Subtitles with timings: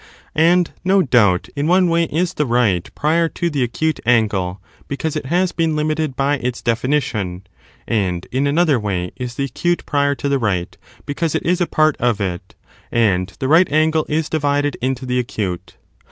[0.35, 0.43] 15.
[0.43, 3.91] Illustrated ^^^^^^ doubt, in ouc wBj is the right prior to in the case of
[3.91, 6.43] the acutc angle, because it has been limited by ar^Tan^gie.
[6.49, 7.45] ^^ definition,
[7.87, 10.75] and in another way is the acute prior to the right,
[11.05, 12.55] because it is a part of it,
[12.91, 15.75] and the right angle is divided into the acute.